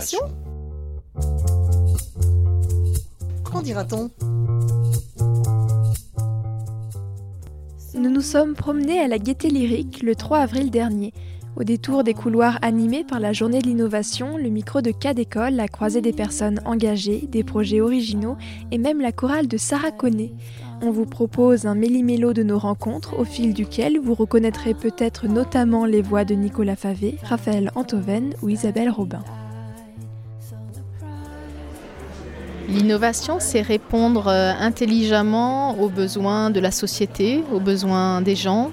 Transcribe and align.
l'innovation 0.00 0.20
Qu'en 3.44 3.62
dira-t-on? 3.62 4.10
Nous 7.94 8.10
nous 8.10 8.20
sommes 8.20 8.54
promenés 8.54 9.00
à 9.00 9.08
la 9.08 9.18
Gaieté 9.18 9.48
Lyrique 9.50 10.02
le 10.02 10.14
3 10.14 10.38
avril 10.38 10.70
dernier. 10.70 11.12
Au 11.56 11.64
détour 11.64 12.04
des 12.04 12.14
couloirs 12.14 12.58
animés 12.62 13.04
par 13.04 13.18
la 13.18 13.32
journée 13.32 13.58
de 13.58 13.66
l'innovation, 13.66 14.36
le 14.36 14.48
micro 14.48 14.80
de 14.80 14.92
cas 14.92 15.14
d'école 15.14 15.58
a 15.58 15.66
croisé 15.66 16.00
des 16.00 16.12
personnes 16.12 16.60
engagées, 16.64 17.26
des 17.28 17.42
projets 17.42 17.80
originaux 17.80 18.36
et 18.70 18.78
même 18.78 19.00
la 19.00 19.10
chorale 19.12 19.48
de 19.48 19.56
Sarah 19.56 19.90
Conné. 19.90 20.32
On 20.80 20.92
vous 20.92 21.06
propose 21.06 21.66
un 21.66 21.74
méli-mélo 21.74 22.32
de 22.32 22.44
nos 22.44 22.58
rencontres 22.58 23.18
au 23.18 23.24
fil 23.24 23.52
duquel 23.52 23.98
vous 23.98 24.14
reconnaîtrez 24.14 24.72
peut-être 24.72 25.26
notamment 25.26 25.84
les 25.84 26.00
voix 26.00 26.24
de 26.24 26.34
Nicolas 26.34 26.76
Favé, 26.76 27.16
Raphaël 27.24 27.72
Antoven 27.74 28.32
ou 28.40 28.48
Isabelle 28.48 28.88
Robin. 28.88 29.22
L'innovation, 32.72 33.38
c'est 33.40 33.62
répondre 33.62 34.28
euh, 34.28 34.52
intelligemment 34.56 35.80
aux 35.80 35.88
besoins 35.88 36.50
de 36.50 36.60
la 36.60 36.70
société, 36.70 37.42
aux 37.52 37.58
besoins 37.58 38.22
des 38.22 38.36
gens, 38.36 38.70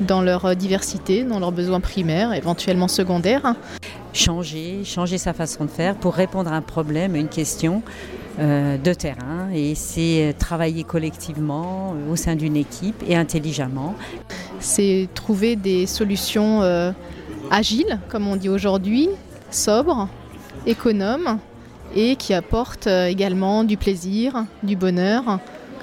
dans 0.00 0.22
leur 0.22 0.44
euh, 0.44 0.54
diversité, 0.54 1.24
dans 1.24 1.40
leurs 1.40 1.50
besoins 1.50 1.80
primaires, 1.80 2.32
éventuellement 2.32 2.86
secondaires. 2.86 3.56
Changer, 4.12 4.84
changer 4.84 5.18
sa 5.18 5.32
façon 5.32 5.64
de 5.64 5.70
faire 5.70 5.96
pour 5.96 6.14
répondre 6.14 6.52
à 6.52 6.54
un 6.54 6.62
problème, 6.62 7.16
à 7.16 7.18
une 7.18 7.28
question 7.28 7.82
euh, 8.38 8.78
de 8.78 8.94
terrain. 8.94 9.50
Et 9.52 9.74
c'est 9.74 10.32
travailler 10.38 10.84
collectivement 10.84 11.96
au 12.08 12.14
sein 12.14 12.36
d'une 12.36 12.56
équipe 12.56 13.02
et 13.08 13.16
intelligemment. 13.16 13.96
C'est 14.60 15.08
trouver 15.14 15.56
des 15.56 15.86
solutions 15.86 16.62
agiles, 17.50 17.98
comme 18.10 18.28
on 18.28 18.36
dit 18.36 18.48
aujourd'hui, 18.48 19.08
sobres, 19.50 20.08
économes 20.66 21.40
et 21.94 22.16
qui 22.16 22.34
apporte 22.34 22.86
euh, 22.86 23.06
également 23.06 23.64
du 23.64 23.76
plaisir, 23.76 24.44
du 24.62 24.76
bonheur 24.76 25.40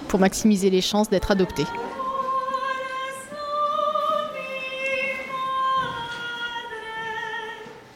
pour 0.08 0.20
maximiser 0.20 0.70
les 0.70 0.82
chances 0.82 1.10
d'être 1.10 1.32
adopté. 1.32 1.64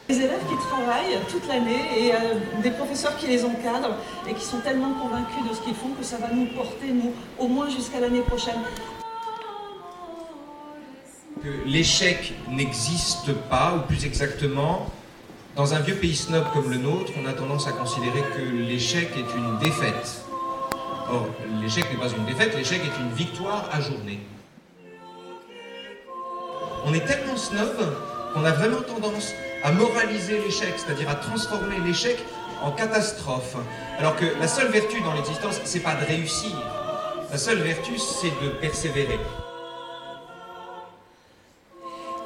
Les 0.08 0.16
élèves 0.18 0.42
qui 0.46 0.56
travaillent 0.68 1.18
toute 1.30 1.48
l'année 1.48 1.86
et 1.96 2.12
euh, 2.12 2.18
des 2.62 2.70
professeurs 2.70 3.16
qui 3.16 3.28
les 3.28 3.44
encadrent 3.44 3.96
et 4.28 4.34
qui 4.34 4.44
sont 4.44 4.58
tellement 4.58 4.92
convaincus 5.00 5.48
de 5.48 5.54
ce 5.54 5.60
qu'ils 5.62 5.74
font 5.74 5.90
que 5.98 6.04
ça 6.04 6.18
va 6.18 6.28
nous 6.34 6.46
porter, 6.54 6.88
nous, 6.92 7.12
au 7.38 7.48
moins 7.48 7.70
jusqu'à 7.70 8.00
l'année 8.00 8.20
prochaine. 8.20 8.60
L'échec 11.66 12.34
n'existe 12.50 13.32
pas, 13.48 13.76
ou 13.76 13.86
plus 13.88 14.04
exactement, 14.04 14.86
dans 15.54 15.74
un 15.74 15.80
vieux 15.80 15.96
pays 15.96 16.16
snob 16.16 16.44
comme 16.52 16.70
le 16.70 16.78
nôtre, 16.78 17.12
on 17.22 17.26
a 17.28 17.32
tendance 17.32 17.66
à 17.66 17.72
considérer 17.72 18.22
que 18.34 18.42
l'échec 18.42 19.10
est 19.16 19.36
une 19.36 19.58
défaite. 19.58 20.24
Or, 21.10 21.28
l'échec 21.60 21.84
n'est 21.92 21.98
pas 21.98 22.08
une 22.08 22.24
défaite, 22.24 22.56
l'échec 22.56 22.80
est 22.80 23.00
une 23.00 23.12
victoire 23.12 23.68
ajournée. 23.72 24.20
On 26.86 26.94
est 26.94 27.04
tellement 27.04 27.36
snob 27.36 27.76
qu'on 28.32 28.44
a 28.44 28.52
vraiment 28.52 28.80
tendance 28.80 29.32
à 29.62 29.72
moraliser 29.72 30.40
l'échec, 30.40 30.74
c'est-à-dire 30.76 31.10
à 31.10 31.16
transformer 31.16 31.78
l'échec 31.84 32.18
en 32.62 32.72
catastrophe. 32.72 33.56
Alors 33.98 34.16
que 34.16 34.24
la 34.40 34.48
seule 34.48 34.68
vertu 34.68 35.00
dans 35.02 35.12
l'existence, 35.12 35.60
c'est 35.64 35.80
pas 35.80 35.94
de 35.96 36.06
réussir. 36.06 36.56
La 37.30 37.38
seule 37.38 37.58
vertu, 37.58 37.98
c'est 37.98 38.32
de 38.42 38.48
persévérer. 38.60 39.20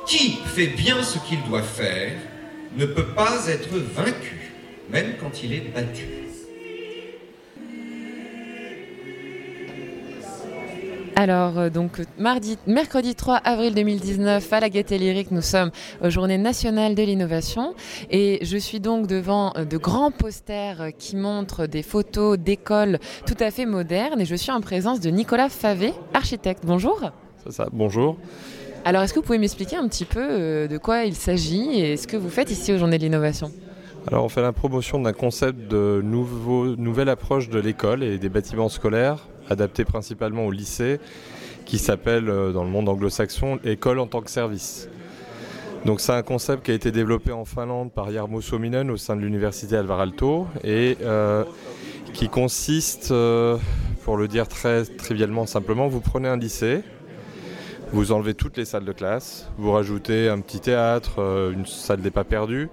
Qui 0.07 0.39
fait 0.55 0.69
bien 0.69 1.03
ce 1.03 1.19
qu'il 1.19 1.43
doit 1.49 1.63
faire 1.63 2.13
ne 2.77 2.87
peut 2.87 3.07
pas 3.07 3.49
être 3.49 3.77
vaincu, 3.95 4.53
même 4.91 5.15
quand 5.21 5.43
il 5.43 5.53
est 5.55 5.73
battu. 5.75 6.07
Alors, 11.19 11.59
euh, 11.59 11.71
donc, 11.71 12.03
mardi, 12.19 12.59
mercredi 12.67 13.15
3 13.15 13.37
avril 13.37 13.75
2019, 13.75 14.53
à 14.53 14.61
la 14.61 14.69
Gaîté 14.69 14.99
Lyrique, 14.99 15.31
nous 15.31 15.41
sommes 15.41 15.71
aux 16.05 16.11
Journées 16.11 16.37
nationales 16.37 16.95
de 16.95 17.03
l'innovation. 17.03 17.75
Et 18.11 18.39
je 18.43 18.59
suis 18.59 18.81
donc 18.81 19.07
devant 19.07 19.55
euh, 19.57 19.65
de 19.65 19.79
grands 19.79 20.11
posters 20.11 20.83
euh, 20.83 20.91
qui 20.91 21.17
montrent 21.17 21.67
des 21.67 21.83
photos 21.83 22.39
d'écoles 22.39 22.99
tout 23.25 23.37
à 23.41 23.51
fait 23.51 23.65
modernes. 23.65 24.21
Et 24.21 24.27
je 24.27 24.35
suis 24.35 24.53
en 24.53 24.61
présence 24.61 25.01
de 25.01 25.09
Nicolas 25.09 25.49
Favé, 25.49 25.95
architecte. 26.13 26.65
Bonjour. 26.67 27.01
C'est 27.43 27.53
ça, 27.53 27.69
bonjour. 27.73 28.19
Alors, 28.87 29.03
est-ce 29.03 29.13
que 29.13 29.19
vous 29.19 29.25
pouvez 29.27 29.39
m'expliquer 29.39 29.75
un 29.75 29.89
petit 29.89 30.05
peu 30.05 30.21
euh, 30.23 30.69
de 30.69 30.79
quoi 30.79 31.03
il 31.07 31.17
s'agit 31.17 31.81
et 31.81 31.97
ce 31.97 32.07
que 32.07 32.17
vous 32.17 32.31
faites 32.31 32.53
ici 32.53 32.73
aux 32.73 32.79
Journées 32.79 32.99
de 32.99 33.03
l'Innovation? 33.03 33.51
Alors 34.07 34.25
on 34.25 34.29
fait 34.29 34.43
la 34.43 34.53
promotion 34.53 35.01
d'un 35.01 35.13
concept 35.13 35.69
de 35.69 36.01
nouvelle 36.05 37.09
approche 37.09 37.49
de 37.49 37.59
l'école 37.59 38.05
et 38.05 38.17
des 38.19 38.29
bâtiments 38.29 38.69
scolaires, 38.69 39.27
adapté 39.51 39.85
principalement 39.85 40.47
au 40.47 40.53
lycée, 40.53 41.01
qui 41.65 41.79
s'appelle 41.79 42.29
euh, 42.29 42.53
dans 42.53 42.63
le 42.63 42.71
monde 42.71 42.89
anglo-saxon 42.89 43.59
école 43.65 43.99
en 43.99 44.07
tant 44.07 44.21
que 44.21 44.31
service. 44.31 44.89
Donc 45.85 46.01
c'est 46.01 46.13
un 46.13 46.23
concept 46.23 46.65
qui 46.65 46.71
a 46.71 46.75
été 46.75 46.93
développé 46.93 47.33
en 47.33 47.45
Finlande 47.45 47.91
par 47.91 48.13
Jarmo 48.13 48.41
Suominen 48.41 48.89
au 48.93 48.97
sein 48.97 49.17
de 49.17 49.21
l'université 49.21 49.77
Alvar 49.77 49.99
Aalto 49.99 50.47
et 50.63 50.97
euh, 51.03 51.43
qui 52.13 52.29
consiste, 52.29 53.13
pour 54.05 54.17
le 54.17 54.29
dire 54.29 54.47
très 54.47 54.85
trivialement 54.85 55.45
simplement, 55.45 55.89
vous 55.89 56.01
prenez 56.01 56.29
un 56.29 56.37
lycée, 56.37 56.85
vous 57.93 58.13
enlevez 58.13 58.35
toutes 58.35 58.57
les 58.57 58.65
salles 58.65 58.85
de 58.85 58.93
classe, 58.93 59.49
vous 59.59 59.73
rajoutez 59.73 60.29
un 60.29 60.41
petit 60.41 60.61
théâtre, 60.61 61.21
euh, 61.21 61.53
une 61.53 61.67
salle 61.67 62.01
des 62.01 62.11
pas 62.11 62.25
perdus, 62.25 62.69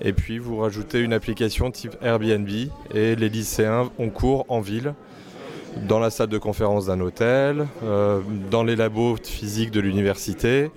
et 0.00 0.12
puis 0.12 0.38
vous 0.38 0.58
rajoutez 0.58 1.00
une 1.00 1.12
application 1.12 1.70
type 1.70 1.96
Airbnb, 2.02 2.48
et 2.94 3.14
les 3.14 3.28
lycéens 3.28 3.90
ont 3.98 4.10
cours 4.10 4.46
en 4.48 4.60
ville, 4.60 4.94
dans 5.88 5.98
la 5.98 6.10
salle 6.10 6.28
de 6.28 6.38
conférence 6.38 6.86
d'un 6.86 7.00
hôtel, 7.00 7.66
euh, 7.82 8.20
dans 8.50 8.64
les 8.64 8.76
labos 8.76 9.16
physiques 9.22 9.70
de 9.70 9.80
l'université, 9.80 10.70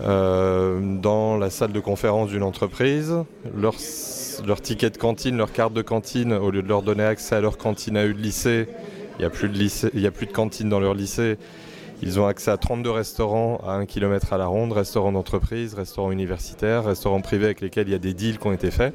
euh, 0.00 0.80
dans 1.00 1.36
la 1.36 1.50
salle 1.50 1.72
de 1.72 1.80
conférence 1.80 2.30
d'une 2.30 2.42
entreprise. 2.42 3.14
Leur, 3.54 3.74
ticket 4.60 4.90
de 4.90 4.96
cantine, 4.96 5.36
leur 5.36 5.52
carte 5.52 5.74
de 5.74 5.82
cantine, 5.82 6.32
au 6.32 6.50
lieu 6.50 6.62
de 6.62 6.68
leur 6.68 6.82
donner 6.82 7.04
accès 7.04 7.36
à 7.36 7.40
leur 7.40 7.58
cantine 7.58 7.96
à 7.96 8.06
eux 8.06 8.14
de 8.14 8.20
lycée, 8.20 8.68
il 9.18 9.20
n'y 9.20 10.06
a 10.06 10.10
plus 10.10 10.26
de 10.26 10.32
cantine 10.32 10.68
dans 10.68 10.80
leur 10.80 10.94
lycée. 10.94 11.36
Ils 12.02 12.18
ont 12.18 12.26
accès 12.26 12.50
à 12.50 12.56
32 12.56 12.90
restaurants 12.90 13.58
à 13.64 13.74
1 13.74 13.86
km 13.86 14.32
à 14.32 14.38
la 14.38 14.46
ronde, 14.46 14.72
restaurants 14.72 15.12
d'entreprise, 15.12 15.74
restaurants 15.74 16.10
universitaires, 16.10 16.84
restaurants 16.84 17.20
privés 17.20 17.44
avec 17.44 17.60
lesquels 17.60 17.86
il 17.86 17.92
y 17.92 17.94
a 17.94 18.00
des 18.00 18.12
deals 18.12 18.38
qui 18.38 18.46
ont 18.48 18.52
été 18.52 18.72
faits. 18.72 18.92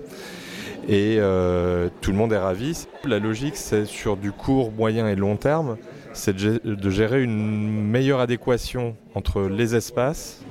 Et 0.90 1.16
euh, 1.20 1.90
tout 2.02 2.12
le 2.12 2.18
monde 2.18 2.34
est 2.34 2.38
ravi. 2.38 2.86
La 3.06 3.20
logique, 3.20 3.56
c'est 3.56 3.86
sur 3.86 4.18
du 4.18 4.34
court, 4.34 4.74
moyen 4.74 5.08
et 5.08 5.16
long 5.16 5.38
terme, 5.38 5.78
c'est 6.12 6.36
de 6.36 6.90
gérer 6.90 7.24
une 7.24 7.82
meilleure 7.90 8.20
adéquation 8.20 8.96
entre 9.16 9.44
les 9.44 9.76
espaces, 9.76 10.42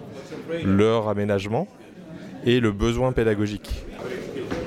leur 0.64 1.08
aménagement 1.08 1.68
et 2.46 2.60
le 2.60 2.72
besoin 2.72 3.12
pédagogique. 3.12 3.84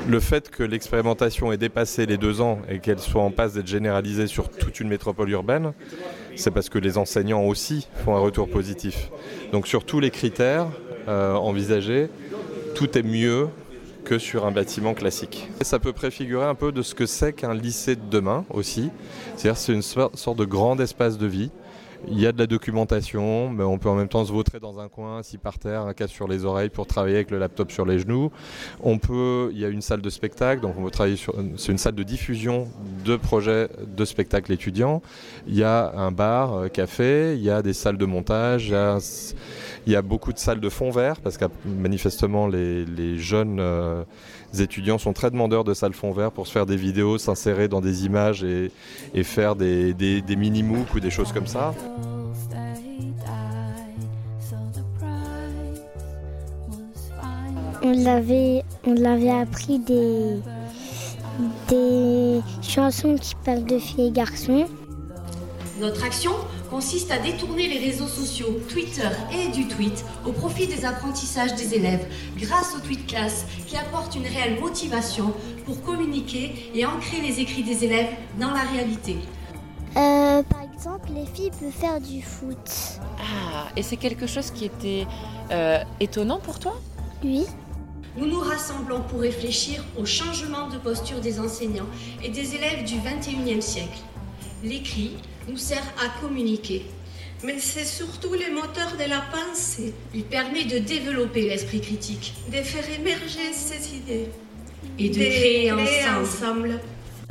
Le 0.10 0.20
fait 0.20 0.50
que 0.50 0.64
l'expérimentation 0.64 1.52
ait 1.52 1.58
dépassé 1.58 2.08
les 2.08 2.18
deux 2.18 2.42
ans 2.42 2.58
et 2.68 2.80
qu'elle 2.80 2.98
soit 2.98 3.22
en 3.22 3.30
passe 3.30 3.54
d'être 3.54 3.68
généralisée 3.68 4.26
sur 4.26 4.50
toute 4.50 4.80
une 4.80 4.88
métropole 4.88 5.30
urbaine, 5.30 5.74
c'est 6.36 6.50
parce 6.50 6.68
que 6.68 6.80
les 6.80 6.98
enseignants 6.98 7.44
aussi 7.44 7.88
font 8.04 8.16
un 8.16 8.20
retour 8.20 8.50
positif. 8.50 9.12
Donc 9.52 9.68
sur 9.68 9.86
tous 9.86 10.00
les 10.00 10.10
critères 10.10 10.66
euh, 11.08 11.36
envisagés, 11.36 12.10
tout 12.74 12.98
est 12.98 13.04
mieux 13.04 13.50
que 14.04 14.18
sur 14.18 14.48
un 14.48 14.52
bâtiment 14.52 14.96
classique. 14.96 15.48
ça 15.62 15.78
peut 15.78 15.94
préfigurer 15.94 16.46
un 16.46 16.56
peu 16.56 16.72
de 16.72 16.82
ce 16.82 16.96
que 16.96 17.06
c'est 17.06 17.34
qu'un 17.34 17.54
lycée 17.54 17.96
de 17.96 18.10
demain 18.10 18.46
aussi. 18.50 18.90
C'est-à-dire 19.36 19.58
c'est 19.58 19.74
une 19.74 19.84
sorte 19.84 20.40
de 20.40 20.46
grand 20.46 20.80
espace 20.80 21.20
de 21.20 21.28
vie 21.28 21.52
il 22.08 22.20
y 22.20 22.26
a 22.26 22.32
de 22.32 22.40
la 22.40 22.48
documentation, 22.48 23.50
mais 23.50 23.64
on 23.64 23.78
peut 23.78 23.90
en 23.90 23.96
même 23.96 24.08
temps 24.08 24.24
se 24.24 24.32
vautrer 24.32 24.60
dans 24.60 24.80
un 24.80 24.88
coin, 24.88 25.20
assis 25.20 25.38
par 25.38 25.60
terre, 25.60 25.82
un 25.82 25.94
casque 25.94 26.16
sur 26.16 26.28
les 26.28 26.46
oreilles 26.46 26.70
pour 26.70 26.88
travailler 26.88 27.16
avec 27.16 27.32
le 27.32 27.40
laptop 27.40 27.72
sur 27.72 27.86
les 27.86 28.00
genoux. 28.00 28.32
On 28.82 28.98
peut, 28.98 29.50
il 29.54 29.60
y 29.60 29.66
a 29.66 29.68
une 29.68 29.82
salle 29.82 30.02
de 30.02 30.10
spectacle, 30.10 30.62
donc 30.62 30.76
on 30.78 30.84
peut 30.84 30.92
travailler 30.92 31.18
sur, 31.18 31.36
c'est 31.58 31.72
une 31.72 31.78
salle 31.78 31.96
de 31.96 32.04
diffusion 32.04 32.68
de 33.06 33.16
projets 33.16 33.70
de 33.86 34.06
spectacles 34.06 34.52
étudiants. 34.52 35.02
Il 35.48 35.56
y 35.56 35.64
a 35.64 35.92
un 35.96 36.12
bar, 36.12 36.54
euh, 36.54 36.68
café, 36.68 37.36
il 37.36 37.44
y 37.44 37.50
a 37.50 37.62
des 37.62 37.74
salles 37.74 37.98
de 37.98 38.06
montage, 38.06 38.74
il 39.86 39.94
y 39.94 39.96
a, 39.96 40.02
beaucoup 40.02 40.34
de 40.34 40.40
salles 40.40 40.60
de 40.60 40.70
fond 40.70 40.92
vert 40.92 41.20
parce 41.22 41.38
que 41.38 41.46
manifestement 41.66 42.48
les, 42.48 43.18
jeunes 43.18 43.60
euh, 43.60 44.04
étudiants 44.58 44.98
sont 44.98 45.14
très 45.14 45.32
demandeurs 45.32 45.64
de 45.64 45.74
salles 45.74 45.94
fond 45.94 46.12
vert 46.12 46.32
pour 46.32 46.48
se 46.48 46.52
faire 46.52 46.66
des 46.66 46.78
vidéos, 46.78 47.18
s'insérer 47.18 47.68
dans 47.68 47.82
des 47.82 48.06
images 48.06 48.44
et, 48.44 48.72
faire 49.24 49.56
des, 49.56 49.94
des 49.94 50.36
mini 50.36 50.64
MOOC 50.64 50.96
ou 50.96 51.00
des 51.00 51.12
choses 51.12 51.32
comme 51.32 51.48
ça. 51.48 51.74
On 57.82 57.92
l'avait, 57.92 58.64
on 58.86 58.94
l'avait 58.94 59.30
appris 59.30 59.80
des, 59.80 60.40
des 61.70 62.42
chansons 62.62 63.16
qui 63.16 63.36
parlent 63.46 63.64
de 63.64 63.80
filles 63.80 64.08
et 64.08 64.12
garçons. 64.12 64.66
Notre 65.80 66.04
action 66.04 66.32
consiste 66.70 67.10
à 67.10 67.18
détourner 67.20 67.68
les 67.68 67.80
réseaux 67.80 68.08
sociaux, 68.08 68.60
Twitter 68.70 69.08
et 69.34 69.50
du 69.52 69.68
tweet 69.68 70.04
au 70.26 70.32
profit 70.32 70.68
des 70.68 70.86
apprentissages 70.86 71.56
des 71.56 71.74
élèves 71.74 72.06
grâce 72.38 72.76
au 72.76 72.80
tweet 72.80 73.08
class 73.08 73.46
qui 73.66 73.78
apporte 73.78 74.16
une 74.16 74.28
réelle 74.28 74.60
motivation 74.60 75.34
pour 75.66 75.82
communiquer 75.82 76.72
et 76.76 76.86
ancrer 76.86 77.22
les 77.22 77.40
écrits 77.40 77.64
des 77.64 77.86
élèves 77.86 78.10
dans 78.40 78.52
la 78.52 78.62
réalité. 78.74 79.18
Euh, 79.96 80.44
par 80.44 80.62
exemple, 80.74 81.10
les 81.16 81.26
filles 81.26 81.52
peuvent 81.60 81.72
faire 81.72 82.00
du 82.00 82.22
foot. 82.22 83.00
Ah, 83.18 83.70
et 83.76 83.82
c'est 83.82 83.98
quelque 83.98 84.28
chose 84.28 84.52
qui 84.52 84.66
était 84.66 85.08
euh, 85.52 85.80
étonnant 86.00 86.40
pour 86.40 86.60
toi? 86.60 86.74
Oui. 87.24 87.46
Nous 88.20 88.28
nous 88.28 88.40
rassemblons 88.40 89.02
pour 89.10 89.22
réfléchir 89.22 89.84
au 89.98 90.06
changement 90.06 90.68
de 90.68 90.78
posture 90.78 91.22
des 91.22 91.40
enseignants 91.40 91.88
et 92.22 92.28
des 92.30 92.54
élèves 92.56 92.84
du 92.84 92.96
21e 92.96 93.62
siècle. 93.62 94.00
L'écrit 94.62 95.12
nous 95.48 95.56
sert 95.58 95.84
à 96.04 96.22
communiquer. 96.22 96.86
Mais 97.46 97.56
c'est 97.60 97.86
surtout 97.86 98.34
le 98.34 98.54
moteur 98.54 98.92
de 99.00 99.10
la 99.10 99.22
pensée. 99.32 99.94
Il 100.14 100.24
permet 100.24 100.66
de 100.66 100.80
développer 100.80 101.48
l'esprit 101.48 101.80
critique, 101.80 102.34
de 102.52 102.58
faire 102.58 102.84
émerger 103.00 103.54
ses 103.54 103.96
idées 103.96 104.28
et 104.98 105.08
de, 105.10 105.14
créer, 105.16 105.72
ensemble. 105.72 106.22
ensemble. 106.22 106.80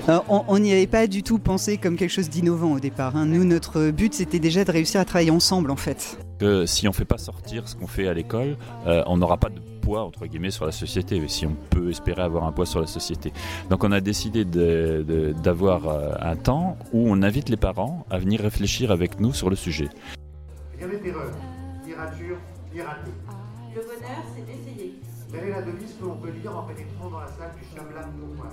Euh, 0.09 0.21
on 0.49 0.59
n'y 0.59 0.73
avait 0.73 0.87
pas 0.87 1.07
du 1.07 1.23
tout 1.23 1.39
pensé 1.39 1.77
comme 1.77 1.97
quelque 1.97 2.13
chose 2.13 2.31
d'innovant 2.31 2.73
au 2.73 2.81
départ. 2.81 3.15
hein. 3.15 3.27
Nous, 3.27 3.45
notre 3.45 3.91
but, 3.91 4.15
c'était 4.15 4.39
déjà 4.39 4.65
de 4.65 4.71
réussir 4.73 5.01
à 5.01 5.05
travailler 5.05 5.33
ensemble, 5.33 5.71
en 5.71 5.77
fait. 5.77 6.17
que 6.39 6.65
si 6.65 6.89
on 6.89 6.93
ne 6.93 6.97
fait 6.97 7.05
pas 7.05 7.19
sortir 7.19 7.69
ce 7.69 7.75
qu'on 7.77 7.89
fait 7.89 8.09
à 8.09 8.15
l'école, 8.15 8.57
euh, 8.87 9.03
on 9.07 9.19
n'aura 9.19 9.37
pas 9.37 9.51
de 9.51 9.61
entre 9.97 10.27
guillemets 10.27 10.51
sur 10.51 10.67
la 10.67 10.73
société, 10.73 11.21
si 11.29 11.47
on 11.47 11.57
peut 11.71 11.91
espérer 11.91 12.23
avoir 12.23 12.45
un 12.45 12.53
poids 12.53 12.67
sur 12.67 12.81
la 12.81 12.87
société. 12.87 13.33
Donc 13.71 13.85
on 13.85 13.93
a 13.93 14.01
décidé 14.01 14.45
d'avoir 14.45 15.89
euh, 15.89 16.13
un 16.21 16.37
temps 16.37 16.77
où 16.93 17.11
on 17.11 17.23
invite 17.23 17.49
les 17.49 17.57
parents 17.57 18.07
à 18.11 18.19
venir 18.19 18.41
réfléchir 18.41 18.91
avec 18.91 19.21
nous 19.21 19.33
sur 19.33 19.51
le 19.51 19.57
sujet. 19.57 19.89
Le 23.75 23.83
bonheur, 23.83 24.23
c'est 24.35 24.45
d'essayer. 24.47 24.95
Telle 25.31 25.49
est 25.49 25.51
la 25.51 25.63
devise 25.63 25.95
que 26.01 26.05
l'on 26.05 26.17
peut 26.17 26.31
lire 26.31 26.57
en 26.57 26.63
pénétrant 26.63 27.11
dans 27.11 27.21
la 27.21 27.27
salle 27.27 27.53
du 27.59 27.77
Chablam 27.77 28.13
Tournois. 28.19 28.51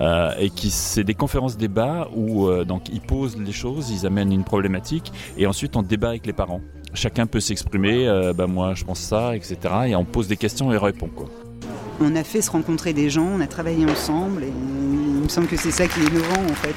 Euh, 0.00 0.34
et 0.38 0.50
qui 0.50 0.70
c'est 0.70 1.04
des 1.04 1.14
conférences 1.14 1.56
débats 1.56 2.08
où 2.14 2.46
euh, 2.46 2.64
donc 2.64 2.88
ils 2.88 3.00
posent 3.00 3.36
les 3.36 3.52
choses, 3.52 3.90
ils 3.90 4.06
amènent 4.06 4.32
une 4.32 4.44
problématique 4.44 5.12
et 5.36 5.46
ensuite 5.46 5.76
on 5.76 5.82
débat 5.82 6.10
avec 6.10 6.26
les 6.26 6.32
parents. 6.32 6.60
Chacun 6.94 7.26
peut 7.26 7.40
s'exprimer, 7.40 8.08
euh, 8.08 8.32
bah 8.32 8.46
moi 8.46 8.74
je 8.74 8.84
pense 8.84 9.00
ça, 9.00 9.36
etc. 9.36 9.56
Et 9.88 9.96
on 9.96 10.04
pose 10.04 10.28
des 10.28 10.36
questions 10.36 10.72
et 10.72 10.76
on 10.76 10.80
répond 10.80 11.08
quoi. 11.08 11.26
On 12.00 12.16
a 12.16 12.24
fait 12.24 12.42
se 12.42 12.50
rencontrer 12.50 12.92
des 12.92 13.10
gens, 13.10 13.26
on 13.26 13.40
a 13.40 13.46
travaillé 13.46 13.84
ensemble, 13.84 14.42
et 14.42 14.48
il 14.48 15.22
me 15.22 15.28
semble 15.28 15.46
que 15.46 15.56
c'est 15.56 15.70
ça 15.70 15.86
qui 15.86 16.00
est 16.00 16.04
innovant, 16.04 16.50
en 16.50 16.54
fait. 16.54 16.74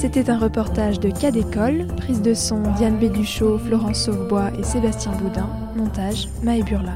C'était 0.00 0.30
un 0.30 0.38
reportage 0.38 1.00
de 1.00 1.10
Cas 1.10 1.32
d'école, 1.32 1.88
prise 1.96 2.22
de 2.22 2.32
son 2.32 2.62
Diane 2.76 2.98
Béduchot, 2.98 3.58
Florence 3.58 4.04
Sauvebois 4.04 4.52
et 4.56 4.62
Sébastien 4.62 5.10
Boudin, 5.10 5.48
montage 5.74 6.28
Maë 6.44 6.62
Burla. 6.62 6.92